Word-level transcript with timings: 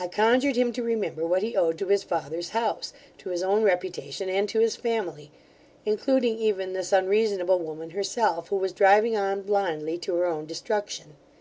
I 0.00 0.08
conjured 0.08 0.56
him 0.56 0.72
to 0.72 0.82
remember 0.82 1.24
what 1.24 1.44
he 1.44 1.54
owed 1.54 1.78
to 1.78 1.86
his 1.86 2.02
father's 2.02 2.48
house, 2.48 2.92
to 3.18 3.28
his 3.28 3.44
own 3.44 3.62
reputation, 3.62 4.28
and 4.28 4.48
to 4.48 4.58
his 4.58 4.74
family, 4.74 5.30
including 5.86 6.36
even 6.36 6.72
this 6.72 6.92
unreasonable 6.92 7.60
woman 7.60 7.90
herself, 7.90 8.48
who 8.48 8.56
was 8.56 8.72
driving 8.72 9.16
on 9.16 9.42
blindly 9.42 9.98
to 9.98 10.16
her 10.16 10.26
own 10.26 10.46
destruction. 10.46 11.14